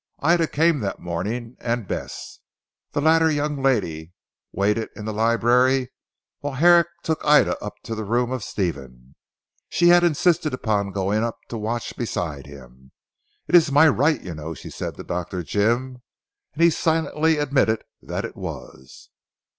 [0.23, 2.39] Ida came that morning, and Bess.
[2.91, 4.13] This latter young lady
[4.51, 5.91] waited in the library
[6.39, 9.13] while Herrick took up Ida to the room of Stephen.
[9.69, 12.91] She had insisted upon going up to watch beside him.
[13.47, 15.43] "It is my right you know," she said to Dr.
[15.43, 16.01] Jim,
[16.55, 19.11] and he silently admitted that it was.